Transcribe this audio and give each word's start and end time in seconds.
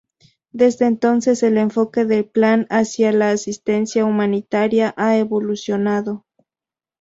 Desde 0.51 0.87
entonces, 0.87 1.43
el 1.43 1.59
enfoque 1.59 2.05
de 2.05 2.23
Plan 2.23 2.65
hacia 2.71 3.11
la 3.11 3.29
asistencia 3.29 4.03
humanitaria 4.03 4.95
ha 4.97 5.15
evolucionado. 5.15 6.25